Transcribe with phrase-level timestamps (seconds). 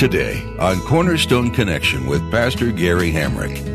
[0.00, 3.50] Today on Cornerstone Connection with Pastor Gary Hamrick.
[3.50, 3.74] Real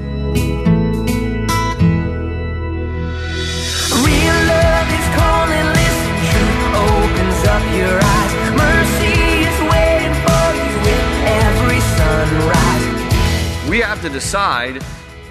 [4.49, 8.33] love is calling, listen, truth opens up your eyes.
[8.57, 9.13] Mercy
[9.45, 13.69] is waiting for you with every sunrise.
[13.69, 14.83] We have to decide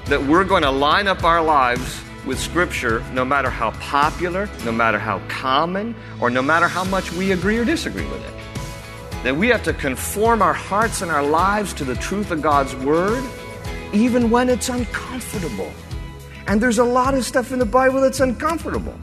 [0.04, 4.70] that we're going to line up our lives with Scripture no matter how popular, no
[4.70, 8.43] matter how common, or no matter how much we agree or disagree with it.
[9.24, 12.76] That we have to conform our hearts and our lives to the truth of God's
[12.76, 13.24] Word,
[13.94, 15.72] even when it's uncomfortable.
[16.46, 18.94] And there's a lot of stuff in the Bible that's uncomfortable.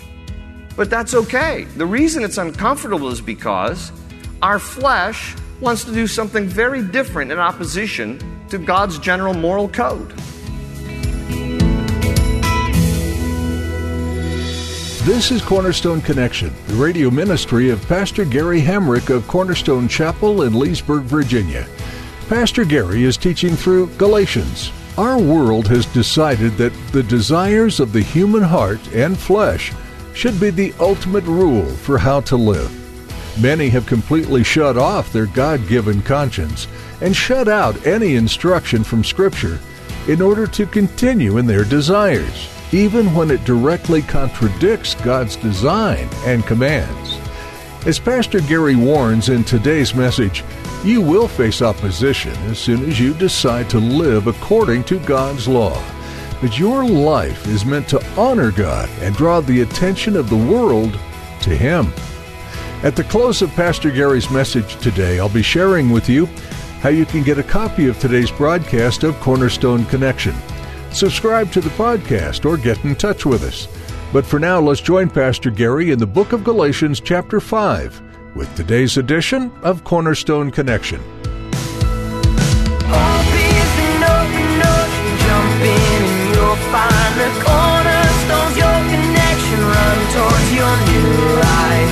[0.76, 1.64] But that's okay.
[1.76, 3.92] The reason it's uncomfortable is because
[4.44, 10.14] our flesh wants to do something very different in opposition to God's general moral code.
[15.04, 20.54] This is Cornerstone Connection, the radio ministry of Pastor Gary Hamrick of Cornerstone Chapel in
[20.54, 21.68] Leesburg, Virginia.
[22.30, 24.72] Pastor Gary is teaching through Galatians.
[25.00, 29.74] Our world has decided that the desires of the human heart and flesh
[30.14, 32.72] should be the ultimate rule for how to live.
[33.42, 36.68] Many have completely shut off their God given conscience
[37.02, 39.60] and shut out any instruction from Scripture
[40.08, 46.46] in order to continue in their desires even when it directly contradicts God's design and
[46.46, 47.20] commands.
[47.86, 50.44] As Pastor Gary warns in today's message,
[50.84, 55.82] you will face opposition as soon as you decide to live according to God's law.
[56.40, 60.94] But your life is meant to honor God and draw the attention of the world
[61.42, 61.92] to Him.
[62.84, 66.26] At the close of Pastor Gary's message today, I'll be sharing with you
[66.82, 70.34] how you can get a copy of today's broadcast of Cornerstone Connection
[70.94, 73.68] subscribe to the podcast, or get in touch with us.
[74.14, 78.54] But for now, let's join Pastor Gary in the book of Galatians, chapter 5, with
[78.56, 81.00] today's edition of Cornerstone Connection.
[82.92, 90.00] Hope is an open ocean, jump in and you'll find the cornerstones, your connection, run
[90.12, 91.08] towards your new
[91.40, 91.92] life.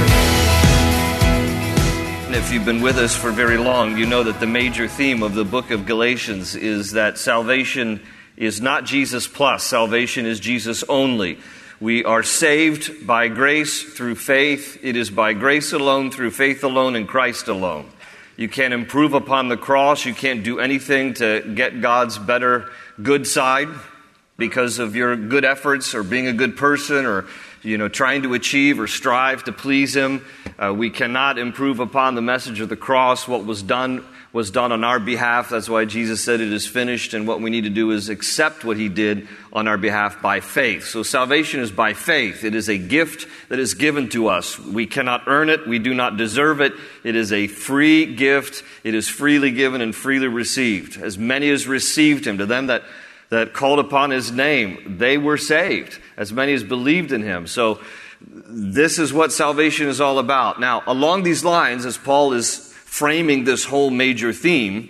[2.27, 5.23] And if you've been with us for very long, you know that the major theme
[5.23, 8.01] of the book of Galatians is that salvation
[8.39, 11.37] is not Jesus plus, salvation is Jesus only.
[11.79, 14.79] We are saved by grace through faith.
[14.81, 17.89] It is by grace alone, through faith alone, in Christ alone.
[18.37, 20.05] You can't improve upon the cross.
[20.05, 22.69] You can't do anything to get God's better
[23.01, 23.69] good side
[24.37, 27.25] because of your good efforts or being a good person or
[27.61, 30.25] you know trying to achieve or strive to please him
[30.57, 34.71] uh, we cannot improve upon the message of the cross what was done was done
[34.71, 35.49] on our behalf.
[35.49, 38.63] That's why Jesus said it is finished, and what we need to do is accept
[38.63, 40.85] what he did on our behalf by faith.
[40.85, 42.43] So salvation is by faith.
[42.43, 44.59] It is a gift that is given to us.
[44.59, 46.73] We cannot earn it, we do not deserve it.
[47.03, 48.63] It is a free gift.
[48.83, 51.01] It is freely given and freely received.
[51.01, 52.83] As many as received him, to them that
[53.29, 57.47] that called upon his name, they were saved, as many as believed in him.
[57.47, 57.79] So,
[58.21, 60.59] this is what salvation is all about.
[60.59, 64.89] Now, along these lines, as Paul is framing this whole major theme,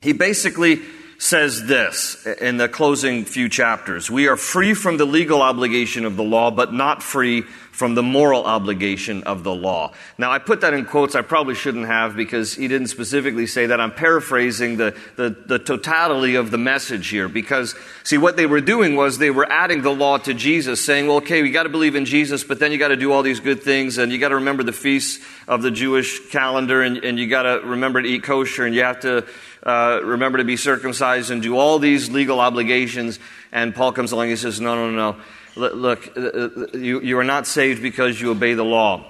[0.00, 0.80] he basically
[1.18, 4.08] says this in the closing few chapters.
[4.08, 8.02] We are free from the legal obligation of the law, but not free from the
[8.02, 9.92] moral obligation of the law.
[10.18, 11.14] Now, I put that in quotes.
[11.14, 13.80] I probably shouldn't have because he didn't specifically say that.
[13.80, 18.60] I'm paraphrasing the, the, the, totality of the message here because, see, what they were
[18.60, 21.68] doing was they were adding the law to Jesus, saying, well, okay, we got to
[21.68, 24.18] believe in Jesus, but then you got to do all these good things and you
[24.18, 28.02] got to remember the feasts of the Jewish calendar and, and you got to remember
[28.02, 29.24] to eat kosher and you have to
[29.62, 33.18] uh, remember to be circumcised and do all these legal obligations.
[33.52, 35.20] And Paul comes along and he says, no, no, no.
[35.56, 39.04] Look, uh, uh, you, you are not saved because you obey the law.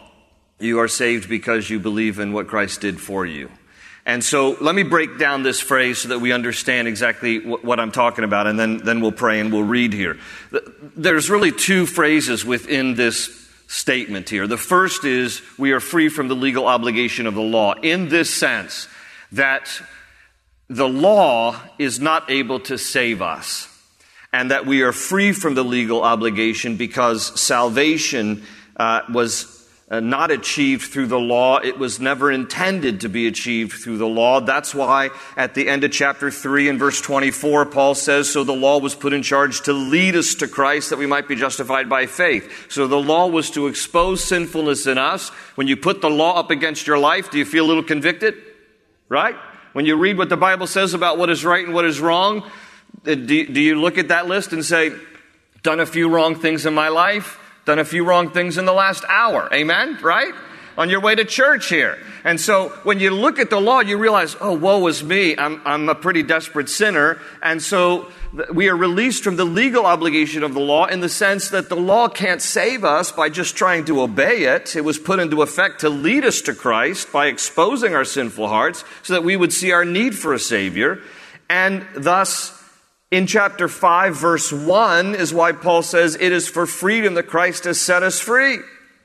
[0.58, 3.50] You are saved because you believe in what Christ did for you.
[4.06, 7.92] And so let me break down this phrase so that we understand exactly what I'm
[7.92, 10.18] talking about, and then, then we'll pray and we'll read here.
[10.96, 14.46] There's really two phrases within this statement here.
[14.46, 18.34] The first is we are free from the legal obligation of the law, in this
[18.34, 18.88] sense
[19.32, 19.70] that
[20.70, 23.66] the law is not able to save us
[24.32, 28.44] and that we are free from the legal obligation because salvation
[28.76, 31.58] uh, was uh, not achieved through the law.
[31.58, 34.40] It was never intended to be achieved through the law.
[34.40, 38.52] That's why at the end of chapter 3 and verse 24, Paul says, So the
[38.52, 41.88] law was put in charge to lead us to Christ that we might be justified
[41.88, 42.70] by faith.
[42.70, 45.30] So the law was to expose sinfulness in us.
[45.56, 48.36] When you put the law up against your life, do you feel a little convicted?
[49.08, 49.34] Right?
[49.72, 52.42] When you read what the Bible says about what is right and what is wrong,
[53.06, 54.92] uh, do, do you look at that list and say,
[55.62, 57.38] Done a few wrong things in my life?
[57.70, 59.48] done a few wrong things in the last hour.
[59.52, 59.98] Amen?
[60.02, 60.32] Right?
[60.78, 61.98] On your way to church here.
[62.24, 65.36] And so when you look at the law, you realize, oh, woe is me.
[65.36, 67.18] I'm, I'm a pretty desperate sinner.
[67.42, 68.10] And so
[68.52, 71.76] we are released from the legal obligation of the law in the sense that the
[71.76, 74.76] law can't save us by just trying to obey it.
[74.76, 78.84] It was put into effect to lead us to Christ by exposing our sinful hearts
[79.02, 81.00] so that we would see our need for a Savior.
[81.48, 82.56] And thus,
[83.10, 87.64] in chapter 5, verse 1 is why Paul says, It is for freedom that Christ
[87.64, 88.58] has set us free.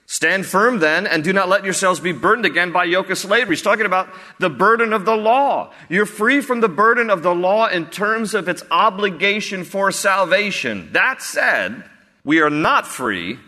[0.07, 3.55] Stand firm then, and do not let yourselves be burdened again by yoke of slavery.
[3.55, 4.07] He's talking about
[4.39, 5.73] the burden of the law.
[5.89, 10.89] You're free from the burden of the law in terms of its obligation for salvation.
[10.91, 11.83] That said,
[12.23, 13.39] we are not free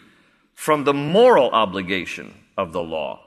[0.56, 3.22] from the moral obligation of the law.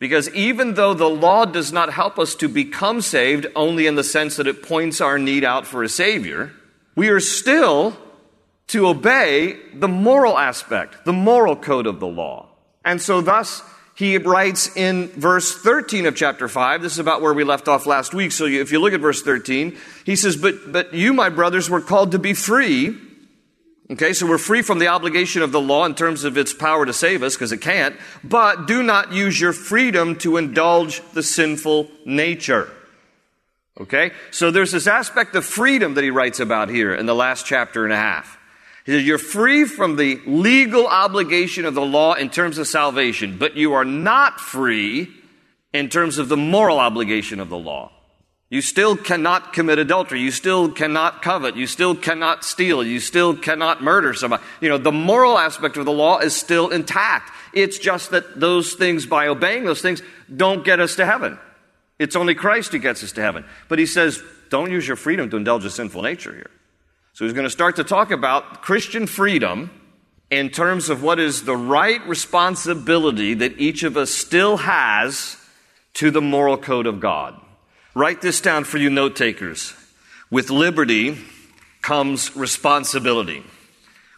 [0.00, 4.02] Because even though the law does not help us to become saved, only in the
[4.02, 6.52] sense that it points our need out for a Savior,
[6.96, 7.96] we are still
[8.66, 12.48] to obey the moral aspect, the moral code of the law.
[12.84, 13.62] And so thus,
[13.94, 17.86] he writes in verse 13 of chapter 5, this is about where we left off
[17.86, 18.32] last week.
[18.32, 21.80] So if you look at verse 13, he says, But, but you, my brothers, were
[21.80, 22.96] called to be free.
[23.90, 26.86] Okay, so we're free from the obligation of the law in terms of its power
[26.86, 27.94] to save us, because it can't.
[28.24, 32.70] But do not use your freedom to indulge the sinful nature.
[33.78, 34.12] Okay?
[34.30, 37.84] So there's this aspect of freedom that he writes about here in the last chapter
[37.84, 38.38] and a half.
[38.84, 43.38] He says, You're free from the legal obligation of the law in terms of salvation,
[43.38, 45.08] but you are not free
[45.72, 47.92] in terms of the moral obligation of the law.
[48.50, 50.20] You still cannot commit adultery.
[50.20, 51.56] You still cannot covet.
[51.56, 52.84] You still cannot steal.
[52.84, 54.42] You still cannot murder somebody.
[54.60, 57.32] You know, the moral aspect of the law is still intact.
[57.54, 60.02] It's just that those things, by obeying those things,
[60.34, 61.38] don't get us to heaven.
[61.98, 63.46] It's only Christ who gets us to heaven.
[63.70, 66.50] But he says, don't use your freedom to indulge a sinful nature here.
[67.14, 69.70] So he's going to start to talk about Christian freedom
[70.30, 75.36] in terms of what is the right responsibility that each of us still has
[75.94, 77.38] to the moral code of God.
[77.94, 79.74] Write this down for you note takers.
[80.30, 81.18] With liberty
[81.82, 83.44] comes responsibility.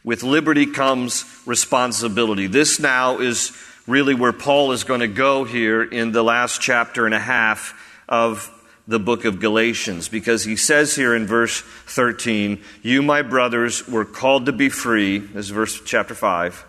[0.05, 2.46] With liberty comes responsibility.
[2.46, 3.50] This now is
[3.88, 7.75] really where Paul is going to go here in the last chapter and a half
[8.08, 8.52] of
[8.86, 14.04] the book of Galatians, because he says here in verse 13, You, my brothers, were
[14.04, 16.66] called to be free, this is verse chapter 5,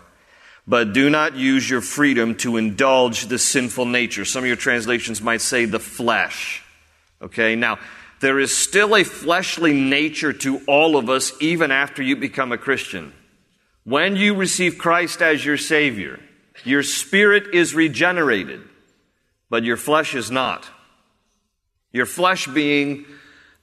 [0.66, 4.24] but do not use your freedom to indulge the sinful nature.
[4.24, 6.62] Some of your translations might say the flesh.
[7.20, 7.78] Okay, now,
[8.20, 12.58] there is still a fleshly nature to all of us, even after you become a
[12.58, 13.12] Christian.
[13.84, 16.18] When you receive Christ as your Savior,
[16.64, 18.62] your spirit is regenerated,
[19.50, 20.68] but your flesh is not.
[21.96, 23.06] Your flesh being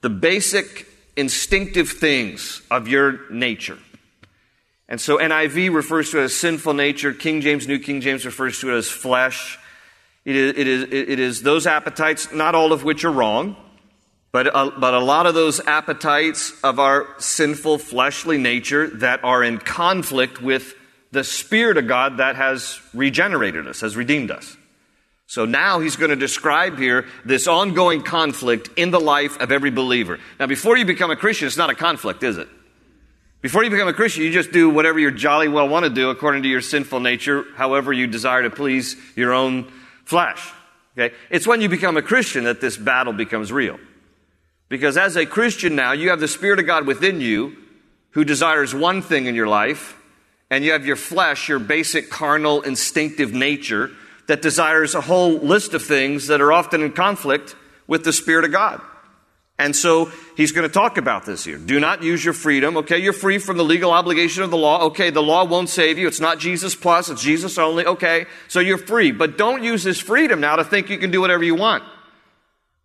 [0.00, 0.86] the basic
[1.16, 3.78] instinctive things of your nature.
[4.88, 7.12] And so NIV refers to it as sinful nature.
[7.12, 9.58] King James, New King James refers to it as flesh.
[10.24, 13.56] It is, it is, it is those appetites, not all of which are wrong,
[14.32, 19.42] but a, but a lot of those appetites of our sinful fleshly nature that are
[19.42, 20.74] in conflict with
[21.12, 24.56] the Spirit of God that has regenerated us, has redeemed us.
[25.26, 29.70] So now he's going to describe here this ongoing conflict in the life of every
[29.70, 30.20] believer.
[30.38, 32.48] Now, before you become a Christian, it's not a conflict, is it?
[33.40, 36.10] Before you become a Christian, you just do whatever you jolly well want to do
[36.10, 39.70] according to your sinful nature, however you desire to please your own
[40.04, 40.50] flesh.
[40.96, 41.14] Okay?
[41.30, 43.78] It's when you become a Christian that this battle becomes real.
[44.68, 47.56] Because as a Christian now, you have the Spirit of God within you
[48.10, 49.96] who desires one thing in your life,
[50.48, 53.90] and you have your flesh, your basic carnal instinctive nature
[54.26, 57.54] that desires a whole list of things that are often in conflict
[57.86, 58.80] with the Spirit of God.
[59.56, 61.58] And so he's going to talk about this here.
[61.58, 62.76] Do not use your freedom.
[62.78, 64.86] Okay, you're free from the legal obligation of the law.
[64.86, 66.08] Okay, the law won't save you.
[66.08, 67.86] It's not Jesus plus, it's Jesus only.
[67.86, 69.12] Okay, so you're free.
[69.12, 71.84] But don't use this freedom now to think you can do whatever you want.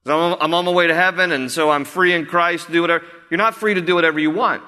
[0.05, 3.03] I'm on my way to heaven, and so I'm free in Christ to do whatever.
[3.29, 4.63] You're not free to do whatever you want.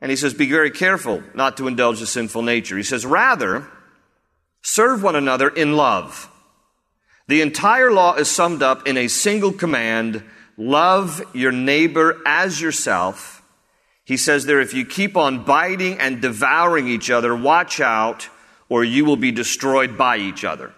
[0.00, 2.76] And he says, Be very careful not to indulge the sinful nature.
[2.76, 3.68] He says, Rather,
[4.64, 6.28] serve one another in love.
[7.28, 10.24] The entire law is summed up in a single command
[10.56, 13.42] love your neighbor as yourself.
[14.04, 18.28] He says there, if you keep on biting and devouring each other, watch out,
[18.68, 20.72] or you will be destroyed by each other.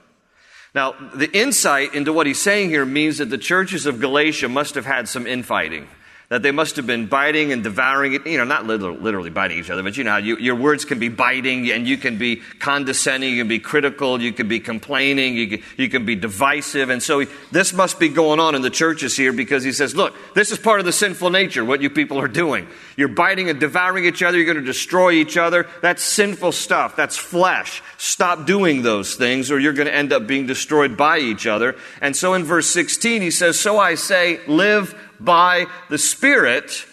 [0.75, 4.75] Now, the insight into what he's saying here means that the churches of Galatia must
[4.75, 5.89] have had some infighting
[6.29, 8.27] that they must have been biting and devouring it.
[8.27, 11.09] You know, not literally, biting each other, but you know, you, your words can be
[11.09, 15.49] biting and you can be condescending, you can be critical, you can be complaining, you
[15.49, 16.91] can, you can be divisive.
[16.91, 19.95] And so he, this must be going on in the churches here because he says,
[19.95, 22.67] look, this is part of the sinful nature, what you people are doing.
[22.97, 25.67] You're biting and devouring each other, you're going to destroy each other.
[25.83, 27.83] That's sinful stuff, that's flesh.
[27.99, 31.77] Stop doing those things or you're going to end up being destroyed by each other.
[32.01, 36.87] And so in verse 16, he says, So I say, live by the Spirit,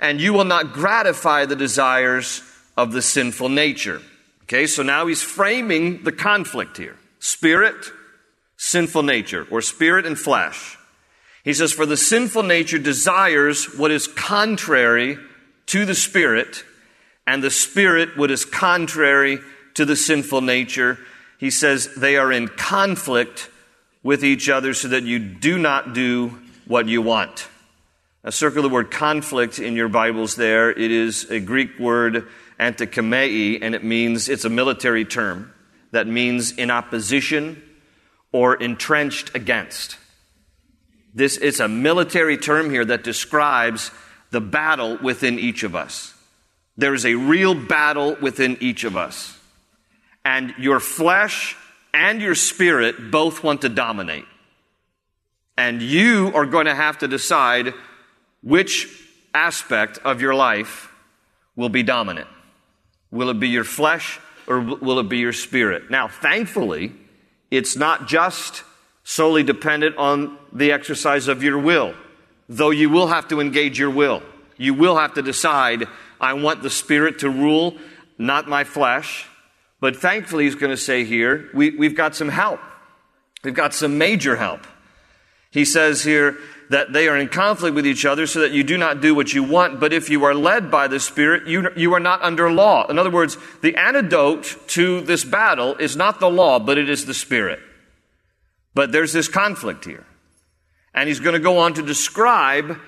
[0.00, 2.42] and you will not gratify the desires
[2.76, 4.02] of the sinful nature.
[4.44, 7.90] Okay, so now he's framing the conflict here spirit,
[8.56, 10.78] sinful nature, or spirit and flesh.
[11.42, 15.18] He says, For the sinful nature desires what is contrary
[15.66, 16.64] to the spirit,
[17.26, 19.40] and the spirit what is contrary
[19.74, 20.98] to the sinful nature.
[21.38, 23.50] He says they are in conflict
[24.02, 27.48] with each other so that you do not do what you want.
[28.26, 30.72] A circle the word conflict in your Bibles there.
[30.72, 32.26] It is a Greek word,
[32.58, 35.52] antikeimai, and it means, it's a military term
[35.92, 37.62] that means in opposition
[38.32, 39.96] or entrenched against.
[41.14, 43.92] This is a military term here that describes
[44.32, 46.12] the battle within each of us.
[46.76, 49.38] There is a real battle within each of us.
[50.24, 51.56] And your flesh
[51.94, 54.24] and your spirit both want to dominate.
[55.56, 57.72] And you are going to have to decide
[58.46, 58.88] which
[59.34, 60.88] aspect of your life
[61.56, 62.28] will be dominant?
[63.10, 65.90] Will it be your flesh or will it be your spirit?
[65.90, 66.92] Now, thankfully,
[67.50, 68.62] it's not just
[69.02, 71.94] solely dependent on the exercise of your will,
[72.48, 74.22] though you will have to engage your will.
[74.56, 75.88] You will have to decide,
[76.20, 77.76] I want the spirit to rule,
[78.16, 79.26] not my flesh.
[79.80, 82.60] But thankfully, he's going to say here, we, we've got some help.
[83.42, 84.60] We've got some major help.
[85.50, 86.38] He says here,
[86.70, 89.32] that they are in conflict with each other so that you do not do what
[89.32, 89.78] you want.
[89.78, 92.86] But if you are led by the Spirit, you, you are not under law.
[92.86, 97.06] In other words, the antidote to this battle is not the law, but it is
[97.06, 97.60] the Spirit.
[98.74, 100.04] But there's this conflict here.
[100.92, 102.78] And he's going to go on to describe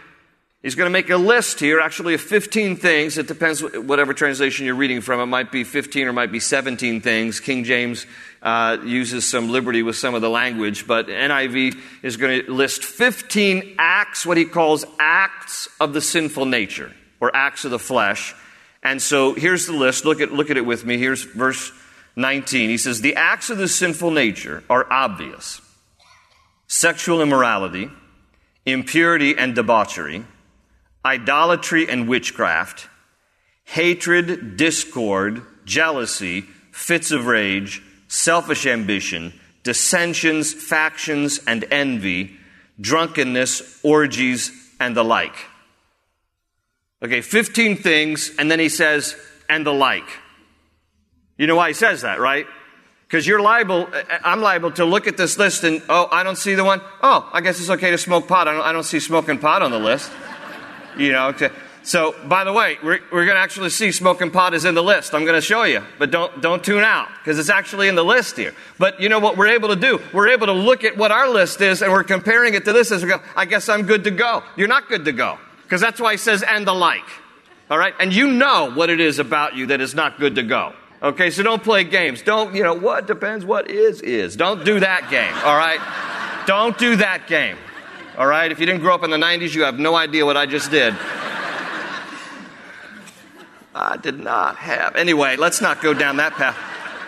[0.62, 3.17] He's going to make a list here, actually, of 15 things.
[3.17, 5.21] It depends whatever translation you're reading from.
[5.21, 7.38] It might be 15 or might be 17 things.
[7.38, 8.07] King James
[8.43, 12.83] uh, uses some liberty with some of the language, but NIV is going to list
[12.83, 18.35] 15 acts, what he calls acts of the sinful nature, or acts of the flesh.
[18.83, 20.05] And so here's the list.
[20.05, 20.99] Look at, look at it with me.
[20.99, 21.71] Here's verse
[22.17, 22.69] 19.
[22.69, 25.61] He says, The acts of the sinful nature are obvious
[26.67, 27.88] sexual immorality,
[28.67, 30.25] impurity and debauchery
[31.09, 32.87] idolatry and witchcraft,
[33.65, 42.37] hatred, discord, jealousy, fits of rage, selfish ambition, dissensions, factions, and envy,
[42.79, 45.35] drunkenness, orgies, and the like.
[47.03, 49.17] Okay, 15 things, and then he says,
[49.49, 50.09] and the like.
[51.38, 52.47] You know why he says that, right?
[53.07, 53.88] Because you're liable,
[54.23, 56.83] I'm liable to look at this list and, oh, I don't see the one.
[57.03, 58.47] Oh, I guess it's okay to smoke pot.
[58.47, 60.11] I don't, I don't see smoking pot on the list
[60.97, 61.33] you know.
[61.33, 61.52] To,
[61.83, 64.83] so, by the way, we're, we're going to actually see smoking pot is in the
[64.83, 65.14] list.
[65.14, 68.04] I'm going to show you, but don't don't tune out because it's actually in the
[68.04, 68.54] list here.
[68.78, 70.00] But you know what we're able to do?
[70.12, 72.92] We're able to look at what our list is, and we're comparing it to this.
[72.92, 74.42] As we go, I guess I'm good to go.
[74.57, 77.09] You're not good to go because that's why he says and the like.
[77.71, 80.42] All right, and you know what it is about you that is not good to
[80.42, 80.73] go.
[81.02, 82.23] Okay, so don't play games.
[82.23, 83.45] Don't you know what depends?
[83.45, 84.37] What is is.
[84.37, 85.35] Don't do that game.
[85.45, 85.80] All right,
[86.47, 87.57] don't do that game.
[88.19, 88.51] All right?
[88.51, 90.73] If you didn't grow up in the 90s, you have no idea what I just
[90.73, 90.93] did.
[93.73, 94.97] I did not have.
[94.97, 96.57] Anyway, let's not go down that path.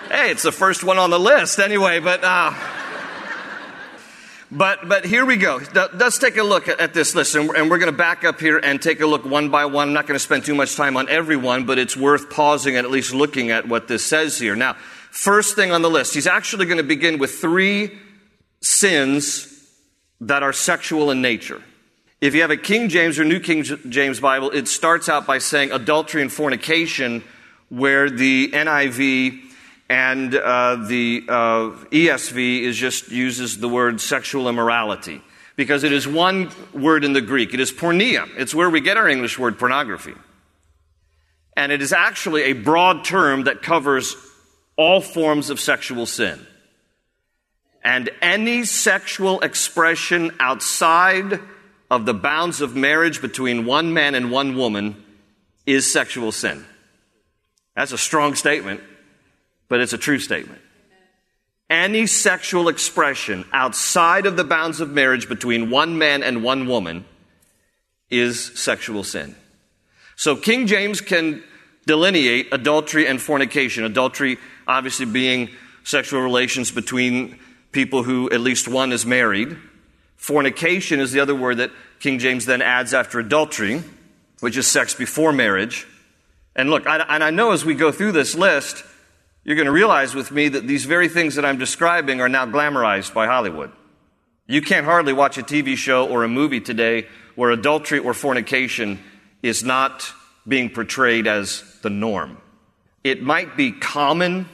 [0.08, 2.54] Hey, it's the first one on the list anyway, but uh,
[4.52, 5.60] but but here we go.
[5.74, 8.80] Let's take a look at this list, and we're going to back up here and
[8.80, 9.88] take a look one by one.
[9.88, 12.76] I'm not going to spend too much time on every one, but it's worth pausing
[12.76, 14.54] and at least looking at what this says here.
[14.54, 14.74] Now,
[15.10, 17.98] first thing on the list, he's actually going to begin with three
[18.60, 19.49] sins
[20.20, 21.62] that are sexual in nature.
[22.20, 25.38] If you have a King James or New King James Bible, it starts out by
[25.38, 27.24] saying adultery and fornication,
[27.70, 29.40] where the NIV
[29.88, 35.22] and uh, the uh, ESV is just uses the word sexual immorality
[35.56, 37.54] because it is one word in the Greek.
[37.54, 38.28] It is porneia.
[38.36, 40.14] It's where we get our English word pornography.
[41.56, 44.14] And it is actually a broad term that covers
[44.76, 46.46] all forms of sexual sin.
[47.82, 51.40] And any sexual expression outside
[51.90, 55.02] of the bounds of marriage between one man and one woman
[55.66, 56.64] is sexual sin.
[57.74, 58.80] That's a strong statement.
[59.70, 60.60] but it's a true statement.
[61.70, 67.04] Any sexual expression outside of the bounds of marriage between one man and one woman
[68.10, 69.36] is sexual sin.
[70.16, 71.42] So King James can
[71.86, 73.84] delineate adultery and fornication.
[73.84, 75.48] Adultery, obviously, being
[75.84, 77.38] sexual relations between
[77.72, 79.56] people who at least one is married.
[80.16, 83.82] Fornication is the other word that King James then adds after adultery,
[84.40, 85.86] which is sex before marriage.
[86.56, 88.84] And look, I, and I know as we go through this list,
[89.44, 92.46] you're going to realize with me that these very things that I'm describing are now
[92.46, 93.72] glamorized by Hollywood.
[94.46, 98.98] You can't hardly watch a TV show or a movie today where adultery or fornication
[99.42, 100.12] is not
[100.46, 102.36] being portrayed as the norm.
[103.04, 104.48] It might be common,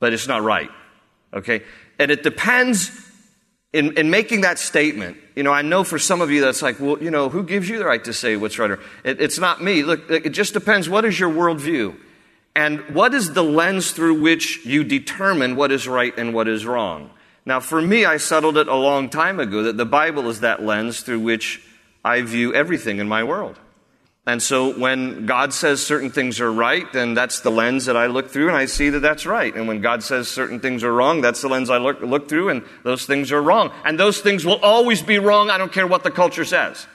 [0.00, 0.70] but it's not right.
[1.32, 1.62] Okay?
[1.98, 2.90] And it depends
[3.72, 5.16] in, in making that statement.
[5.34, 7.68] You know, I know for some of you that's like, well, you know, who gives
[7.68, 8.70] you the right to say what's right?
[8.70, 9.82] Or, it, it's not me.
[9.82, 10.88] Look, it just depends.
[10.88, 11.96] What is your worldview?
[12.56, 16.64] And what is the lens through which you determine what is right and what is
[16.64, 17.10] wrong?
[17.44, 20.62] Now, for me, I settled it a long time ago that the Bible is that
[20.62, 21.60] lens through which
[22.04, 23.58] I view everything in my world.
[24.26, 28.06] And so when God says certain things are right, then that's the lens that I
[28.06, 29.54] look through and I see that that's right.
[29.54, 32.48] And when God says certain things are wrong, that's the lens I look, look through
[32.48, 33.70] and those things are wrong.
[33.84, 35.50] And those things will always be wrong.
[35.50, 36.86] I don't care what the culture says.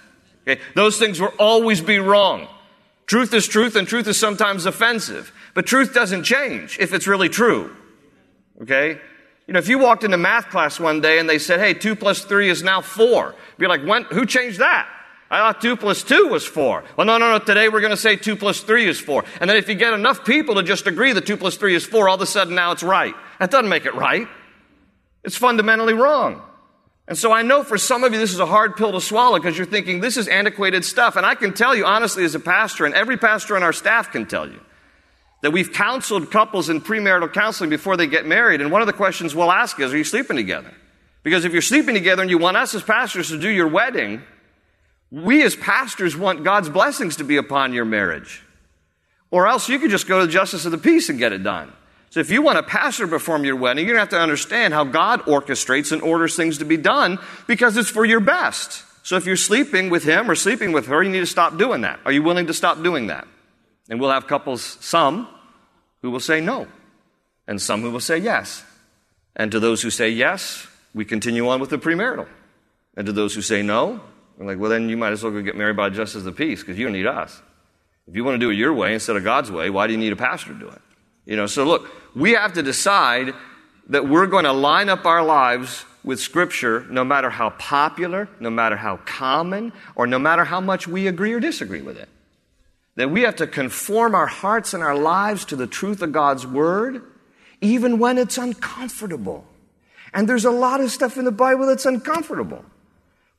[0.48, 0.60] Okay?
[0.74, 2.48] Those things will always be wrong.
[3.06, 5.32] Truth is truth and truth is sometimes offensive.
[5.54, 7.76] But truth doesn't change if it's really true.
[8.64, 9.00] Okay?
[9.46, 11.96] You know, if you walked into math class one day and they said, hey, two
[11.96, 14.88] plus three is now four, be like, when, who changed that?
[15.32, 16.84] I thought two plus two was four.
[16.98, 17.40] Well, no, no, no.
[17.40, 19.24] Today we're going to say two plus three is four.
[19.40, 21.86] And then if you get enough people to just agree that two plus three is
[21.86, 23.14] four, all of a sudden now it's right.
[23.40, 24.28] That doesn't make it right.
[25.24, 26.42] It's fundamentally wrong.
[27.08, 29.38] And so I know for some of you this is a hard pill to swallow
[29.38, 31.16] because you're thinking this is antiquated stuff.
[31.16, 34.12] And I can tell you honestly as a pastor, and every pastor on our staff
[34.12, 34.60] can tell you,
[35.42, 38.62] that we've counseled couples in premarital counseling before they get married.
[38.62, 40.72] And one of the questions we'll ask is, are you sleeping together?
[41.24, 44.22] Because if you're sleeping together and you want us as pastors to do your wedding,
[45.12, 48.43] we as pastors want God's blessings to be upon your marriage.
[49.32, 51.43] Or else you could just go to the justice of the peace and get it
[51.43, 51.72] done.
[52.12, 54.24] So if you want a pastor to perform your wedding, you're going to have to
[54.24, 58.84] understand how God orchestrates and orders things to be done because it's for your best.
[59.04, 61.82] So if you're sleeping with him or sleeping with her, you need to stop doing
[61.82, 62.00] that.
[62.06, 63.28] Are you willing to stop doing that?
[63.89, 65.28] And we'll have couples, some
[66.02, 66.67] who will say no,
[67.48, 68.63] and some who will say yes.
[69.36, 72.28] And to those who say yes, we continue on with the premarital.
[72.98, 74.02] And to those who say no,
[74.39, 76.32] we're like, well, then you might as well go get married by justice of the
[76.32, 77.41] peace because you don't need us.
[78.08, 79.99] If you want to do it your way instead of God's way, why do you
[79.99, 80.82] need a pastor to do it?
[81.25, 83.34] You know, so look, we have to decide
[83.89, 88.49] that we're going to line up our lives with Scripture no matter how popular, no
[88.49, 92.08] matter how common, or no matter how much we agree or disagree with it.
[92.95, 96.47] That we have to conform our hearts and our lives to the truth of God's
[96.47, 97.04] Word,
[97.62, 99.45] even when it's uncomfortable.
[100.13, 102.63] And there's a lot of stuff in the Bible that's uncomfortable.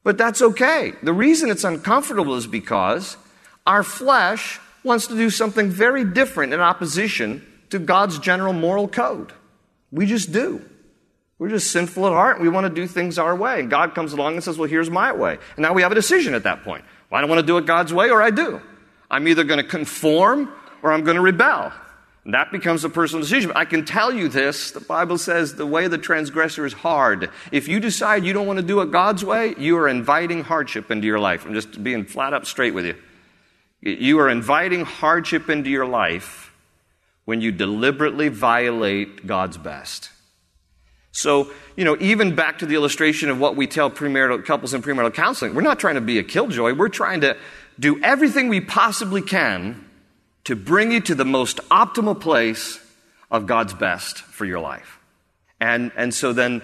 [0.02, 0.92] But that's okay.
[1.02, 3.16] The reason it's uncomfortable is because
[3.66, 9.32] our flesh wants to do something very different in opposition to God's general moral code.
[9.92, 10.64] We just do.
[11.38, 13.60] We're just sinful at heart we want to do things our way.
[13.60, 15.38] And God comes along and says, Well, here's my way.
[15.56, 16.84] And now we have a decision at that point.
[17.10, 18.60] Well, I don't want to do it God's way or I do.
[19.10, 21.72] I'm either going to conform or I'm going to rebel.
[22.24, 23.50] And that becomes a personal decision.
[23.54, 27.30] I can tell you this the Bible says the way of the transgressor is hard.
[27.50, 30.90] If you decide you don't want to do it God's way, you are inviting hardship
[30.90, 31.46] into your life.
[31.46, 32.96] I'm just being flat up straight with you.
[33.83, 36.52] You are inviting hardship into your life
[37.24, 40.11] when you deliberately violate God's best.
[41.12, 44.83] So, you know, even back to the illustration of what we tell premarital couples in
[44.83, 46.74] premarital counseling, we're not trying to be a killjoy.
[46.74, 47.37] We're trying to
[47.78, 49.89] do everything we possibly can
[50.44, 52.81] to bring you to the most optimal place
[53.31, 54.98] of God's best for your life.
[55.61, 56.62] And, and so then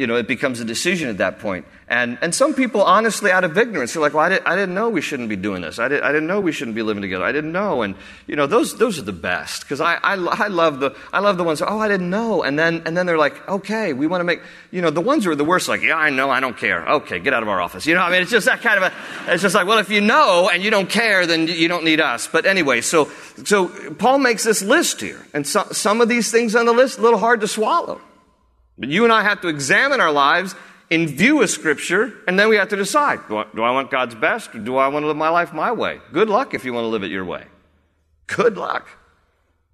[0.00, 1.66] you know, it becomes a decision at that point.
[1.86, 4.74] And, and some people, honestly, out of ignorance, are like, well, I, did, I didn't
[4.74, 5.78] know we shouldn't be doing this.
[5.78, 7.22] I, did, I didn't know we shouldn't be living together.
[7.22, 7.82] I didn't know.
[7.82, 9.60] And, you know, those, those are the best.
[9.60, 12.42] Because I, I, I, love the, I love the ones, oh, I didn't know.
[12.42, 15.26] And then, and then they're like, okay, we want to make, you know, the ones
[15.26, 16.88] who are the worst, like, yeah, I know, I don't care.
[16.88, 17.84] Okay, get out of our office.
[17.84, 19.90] You know, I mean, it's just that kind of a, it's just like, well, if
[19.90, 22.26] you know and you don't care, then you don't need us.
[22.26, 23.10] But anyway, so,
[23.44, 25.26] so Paul makes this list here.
[25.34, 28.00] And so, some of these things on the list, a little hard to swallow.
[28.78, 30.54] But you and I have to examine our lives
[30.88, 34.54] in view of Scripture, and then we have to decide do I, want God's best
[34.54, 36.00] or do I want to live my life my way?
[36.12, 37.44] Good luck if you want to live it your way.
[38.26, 38.88] Good luck.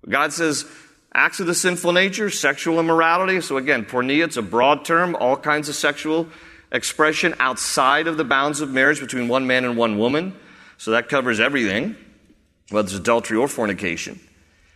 [0.09, 0.67] God says
[1.15, 3.41] acts of the sinful nature, sexual immorality.
[3.41, 6.29] So again, porneia, it's a broad term, all kinds of sexual
[6.71, 10.35] expression outside of the bounds of marriage between one man and one woman.
[10.77, 11.97] So that covers everything,
[12.69, 14.21] whether it's adultery or fornication.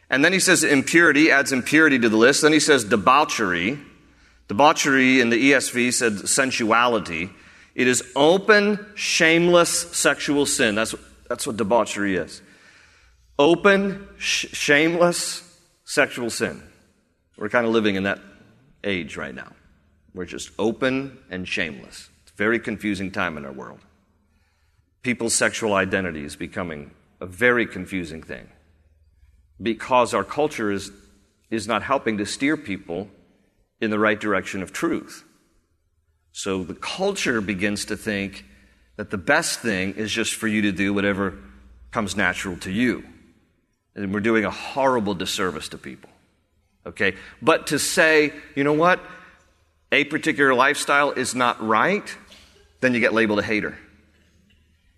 [0.09, 2.43] And then he says impurity, adds impurity to the list.
[2.43, 3.79] Then he says debauchery.
[4.51, 7.31] Debauchery in the ESV said sensuality.
[7.77, 10.75] It is open, shameless sexual sin.
[10.75, 10.93] That's,
[11.29, 12.43] that's what debauchery is.
[13.39, 15.49] Open, sh- shameless
[15.85, 16.61] sexual sin.
[17.39, 18.19] We're kind of living in that
[18.83, 19.53] age right now.
[20.15, 22.11] We're just open and shameless.
[22.25, 23.79] It's a very confusing time in our world.
[25.05, 28.49] People's sexual identity is becoming a very confusing thing
[29.63, 30.91] because our culture is,
[31.51, 33.09] is not helping to steer people
[33.81, 35.25] in the right direction of truth.
[36.33, 38.45] So the culture begins to think
[38.97, 41.39] that the best thing is just for you to do whatever
[41.91, 43.05] comes natural to you.
[43.95, 46.11] And we're doing a horrible disservice to people.
[46.87, 47.15] Okay?
[47.43, 49.01] But to say, you know what,
[49.91, 52.17] a particular lifestyle is not right,
[52.81, 53.77] then you get labeled a hater.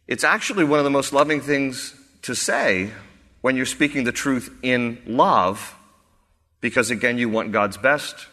[0.07, 2.90] It's actually one of the most loving things to say
[3.40, 5.75] when you're speaking the truth in love,
[6.61, 8.27] because again, you want God's best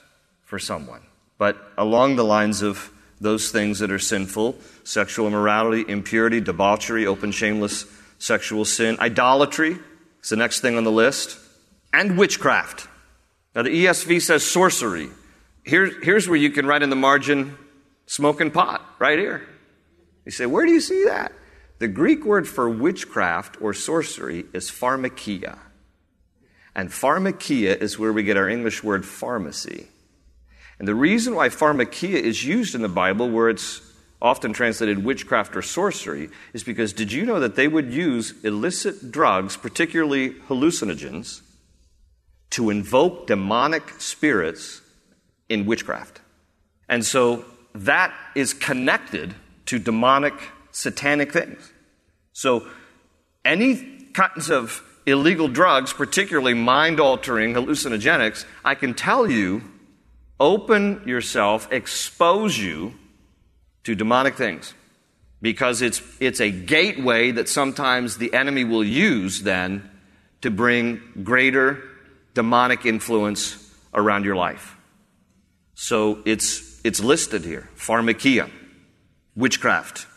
[0.50, 1.02] for someone.
[1.38, 7.32] But along the lines of those things that are sinful sexual immorality, impurity, debauchery, open,
[7.32, 7.86] shameless
[8.18, 9.78] sexual sin, idolatry
[10.24, 11.38] is the next thing on the list,
[11.94, 12.88] and witchcraft.
[13.56, 15.10] Now, the ESV says sorcery.
[15.64, 17.56] Here, here's where you can write in the margin
[18.08, 19.48] smoking pot, right here.
[20.26, 21.32] You say, where do you see that?
[21.78, 25.60] The Greek word for witchcraft or sorcery is pharmakia.
[26.74, 29.88] And pharmakia is where we get our English word pharmacy.
[30.80, 33.82] And the reason why pharmakia is used in the Bible, where it's
[34.22, 39.12] often translated witchcraft or sorcery, is because did you know that they would use illicit
[39.12, 41.42] drugs, particularly hallucinogens,
[42.52, 44.82] to invoke demonic spirits
[45.50, 46.22] in witchcraft?
[46.88, 49.36] And so that is connected
[49.68, 50.34] to demonic
[50.72, 51.72] satanic things.
[52.34, 52.68] So,
[53.46, 59.62] any kinds of illegal drugs, particularly mind altering hallucinogenics, I can tell you,
[60.40, 62.94] open yourself, expose you
[63.84, 64.74] to demonic things.
[65.42, 69.90] Because it's, it's a gateway that sometimes the enemy will use then
[70.42, 71.82] to bring greater
[72.34, 74.76] demonic influence around your life.
[75.76, 78.50] So it's, it's listed here pharmakia,
[79.36, 80.08] witchcraft,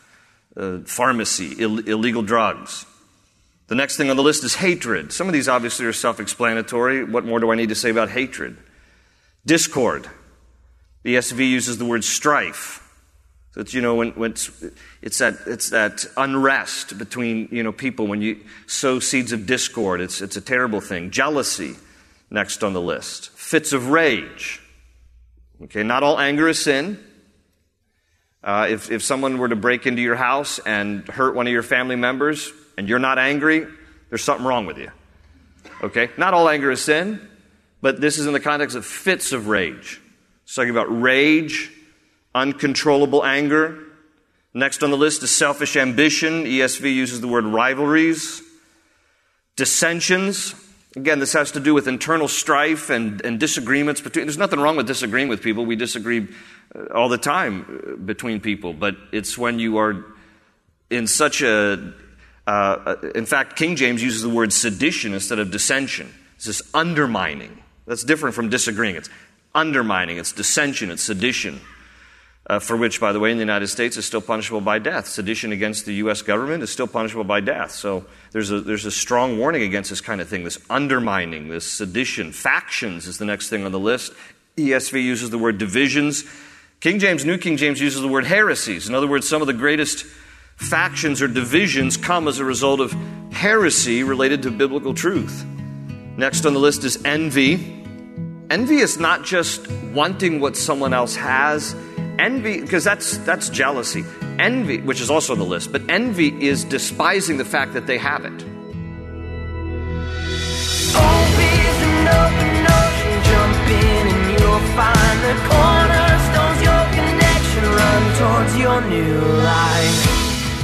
[0.57, 2.85] uh, pharmacy, Ill- illegal drugs.
[3.69, 5.13] The next thing on the list is hatred.
[5.13, 7.05] Some of these obviously are self explanatory.
[7.05, 8.57] What more do I need to say about hatred?
[9.45, 10.09] Discord.
[11.03, 12.79] The ESV uses the word strife.
[13.53, 14.51] So it's, you know, when, when it's,
[15.03, 20.01] it's, that, it's that unrest between, you know, people when you sow seeds of discord.
[20.01, 21.11] It's, it's a terrible thing.
[21.11, 21.75] Jealousy,
[22.31, 23.31] next on the list.
[23.31, 24.61] Fits of rage.
[25.65, 26.99] Okay, not all anger is sin.
[28.43, 31.63] Uh, if, if someone were to break into your house and hurt one of your
[31.63, 33.67] family members and you're not angry,
[34.09, 34.91] there's something wrong with you.
[35.83, 36.11] Okay?
[36.17, 37.21] Not all anger is sin,
[37.83, 40.01] but this is in the context of fits of rage.
[40.45, 41.71] It's talking about rage,
[42.35, 43.79] uncontrollable anger.
[44.55, 46.45] Next on the list is selfish ambition.
[46.45, 48.43] ESV uses the word rivalries.
[49.57, 50.55] Dissensions.
[50.95, 54.27] Again, this has to do with internal strife and, and disagreements between.
[54.27, 55.65] There's nothing wrong with disagreeing with people.
[55.65, 56.29] We disagree
[56.75, 60.05] uh, all the time uh, between people, but it's when you are
[60.91, 61.95] in such a.
[62.47, 66.13] Uh, in fact, King James uses the word sedition instead of dissension.
[66.37, 67.62] It's this undermining.
[67.87, 68.97] That's different from disagreeing.
[68.97, 69.11] It's
[69.55, 71.61] undermining, it's dissension, it's sedition.
[72.45, 75.07] Uh, for which, by the way, in the United States is still punishable by death.
[75.07, 76.23] Sedition against the U.S.
[76.23, 77.71] government is still punishable by death.
[77.71, 81.65] So there's a, there's a strong warning against this kind of thing, this undermining, this
[81.71, 82.33] sedition.
[82.33, 84.13] Factions is the next thing on the list.
[84.57, 86.25] ESV uses the word divisions.
[86.81, 88.89] King James, New King James uses the word heresies.
[88.89, 90.05] In other words, some of the greatest
[90.57, 92.93] factions or divisions come as a result of
[93.33, 95.47] heresy related to biblical truth.
[96.17, 97.55] Next on the list is envy.
[98.51, 101.75] Envy is not just wanting what someone else has
[102.19, 104.05] Envy, because that's, that's jealousy.
[104.39, 107.99] Envy, which is also on the list, but envy is despising the fact that they
[107.99, 108.45] have it.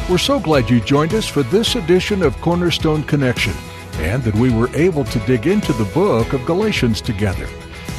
[0.09, 3.55] We're so glad you joined us for this edition of Cornerstone Connection
[3.99, 7.49] and that we were able to dig into the book of Galatians together.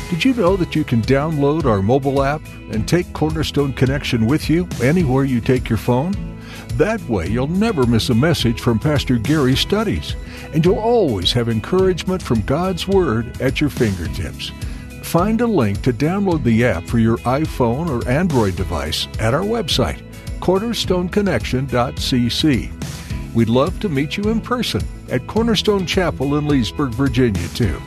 [0.10, 4.50] Did you know that you can download our mobile app and take Cornerstone Connection with
[4.50, 6.14] you anywhere you take your phone?
[6.76, 10.16] That way, you'll never miss a message from Pastor Gary's studies,
[10.54, 14.52] and you'll always have encouragement from God's Word at your fingertips.
[15.04, 19.44] Find a link to download the app for your iPhone or Android device at our
[19.44, 20.02] website,
[20.40, 22.99] cornerstoneconnection.cc.
[23.34, 27.80] We'd love to meet you in person at Cornerstone Chapel in Leesburg, Virginia, too.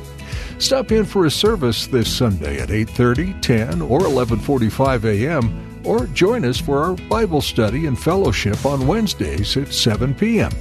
[0.58, 5.80] Stop in for a service this Sunday at 8:30, 10, or 11:45 a.m.
[5.84, 10.52] or join us for our Bible study and fellowship on Wednesdays at 7 p.m.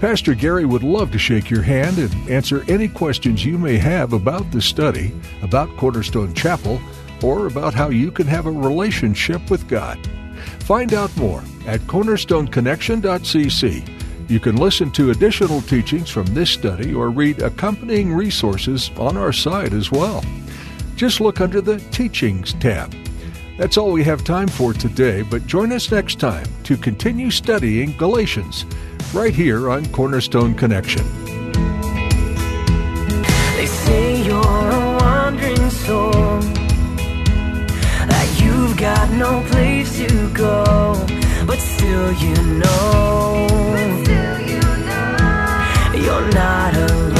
[0.00, 4.12] Pastor Gary would love to shake your hand and answer any questions you may have
[4.12, 6.78] about the study, about Cornerstone Chapel,
[7.22, 9.98] or about how you can have a relationship with God.
[10.60, 17.10] Find out more at cornerstoneconnection.cc you can listen to additional teachings from this study or
[17.10, 20.24] read accompanying resources on our site as well.
[20.94, 22.94] Just look under the Teachings tab.
[23.58, 27.96] That's all we have time for today, but join us next time to continue studying
[27.96, 28.66] Galatians
[29.12, 31.04] right here on Cornerstone Connection.
[33.56, 36.12] They say you're a wandering soul,
[38.06, 40.94] that you've got no place to go,
[41.46, 43.10] but still you know
[46.02, 47.19] you're not alone.